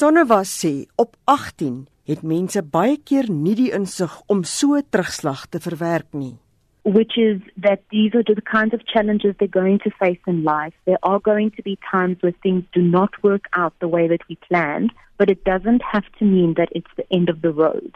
[0.00, 5.60] Tonnewa sê op 18 het mense baie keer nie die insig om so terugslag te
[5.60, 6.38] verwerk nie.
[6.82, 10.72] which is that these are the kinds of challenges they're going to face in life.
[10.86, 14.26] There are going to be times where things do not work out the way that
[14.30, 17.92] we planned, but it doesn't have to mean that it's the end of the road.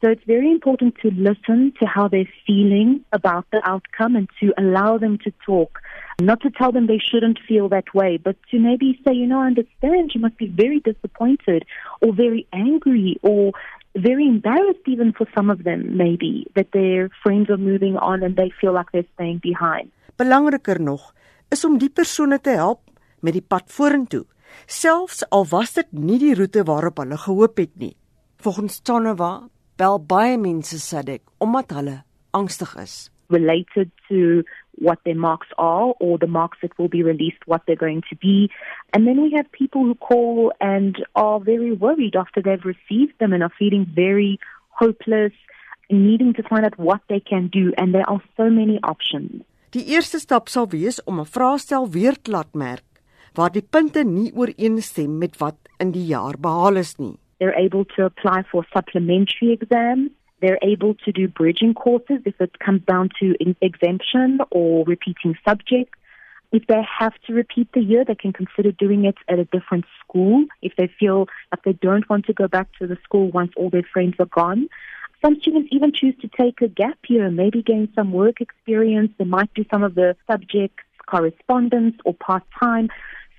[0.00, 4.54] So it's very important to listen to how they're feeling about the outcome and to
[4.56, 5.80] allow them to talk.
[6.20, 9.40] Not to tell them they shouldn't feel that way, but to maybe say, you know,
[9.40, 11.64] I understand you must be very disappointed
[12.00, 13.52] or very angry or
[13.96, 18.36] very embarrassed even for some of them maybe that their friends are moving on and
[18.36, 19.90] they feel like they're staying behind.
[20.16, 21.12] Belangriker nog
[21.50, 22.80] is om die persone te help
[23.20, 24.24] met die pad vorentoe,
[24.66, 27.94] selfs al was dit nie die roete waarop hulle gehoop het nie.
[28.38, 32.02] Volgens Tanowa bel baie mense Sadek omdat hulle
[32.34, 34.42] angstig is related to
[34.80, 38.16] what their marks are or the marks that will be released, what they're going to
[38.16, 38.50] be.
[38.92, 43.32] And then we have people who call and are very worried after they've received them
[43.32, 44.38] and are feeling very
[44.70, 45.32] hopeless,
[45.90, 47.72] needing to find out what they can do.
[47.76, 49.42] And there are so many options.
[49.70, 52.88] Die eerste stap sal wees om 'n vraestel weer te laat merk
[53.34, 57.18] waar die punte nie ooreenstem met wat in die jaar behaal is nie.
[57.38, 62.58] They're able to apply for supplementary exams They're able to do bridging courses if it
[62.58, 65.98] comes down to exemption or repeating subjects.
[66.50, 69.84] If they have to repeat the year, they can consider doing it at a different
[70.00, 73.52] school if they feel like they don't want to go back to the school once
[73.56, 74.68] all their friends are gone.
[75.20, 79.10] Some students even choose to take a gap year, maybe gain some work experience.
[79.18, 82.88] They might do some of the subjects, correspondence, or part time.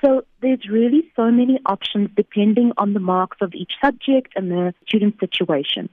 [0.02, 4.74] So there's really so many options depending on the marks of each subject and the
[4.86, 5.90] student situation.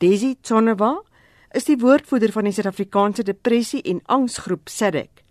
[0.00, 0.98] Desi Tsonnewa
[1.54, 5.22] is die woordvoerder van die Suid-Afrikaanse Depressie en Angsgroep SADC.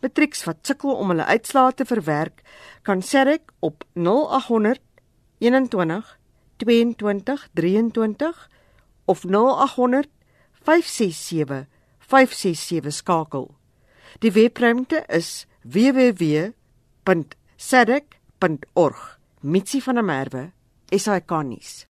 [0.00, 2.42] Matrieks wat sukkel om hulle uitslae te verwerk,
[2.86, 4.78] kan SADC op 0800
[5.42, 6.18] 21
[6.62, 8.48] 22 23
[9.10, 10.08] of 0800
[10.62, 11.66] 567
[11.98, 13.50] 567 skakel.
[14.22, 15.46] Die webruimte is
[17.62, 19.18] www.sadc.org.
[19.40, 20.52] Mitsi van der Merwe,
[20.90, 21.86] SAK nuus.